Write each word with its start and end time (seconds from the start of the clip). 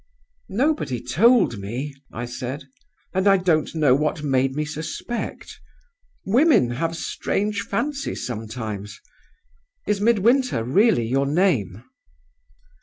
"'Nobody 0.49 0.99
told 0.99 1.59
me,' 1.59 1.93
I 2.11 2.25
said; 2.25 2.63
'and 3.13 3.27
I 3.27 3.37
don't 3.37 3.75
know 3.75 3.93
what 3.93 4.23
made 4.23 4.55
me 4.55 4.65
suspect. 4.65 5.59
Women 6.25 6.71
have 6.71 6.97
strange 6.97 7.61
fancies 7.61 8.25
sometimes. 8.25 8.99
Is 9.85 10.01
Midwinter 10.01 10.63
really 10.63 11.05
your 11.05 11.27
name? 11.27 11.83